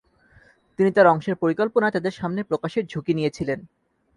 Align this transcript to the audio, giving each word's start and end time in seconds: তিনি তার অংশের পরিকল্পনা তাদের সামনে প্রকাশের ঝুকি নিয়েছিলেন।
তিনি 0.79 0.89
তার 0.91 1.07
অংশের 1.07 1.35
পরিকল্পনা 1.35 1.87
তাদের 1.91 2.13
সামনে 2.13 2.41
প্রকাশের 2.43 2.83
ঝুকি 2.85 3.13
নিয়েছিলেন। 3.15 3.59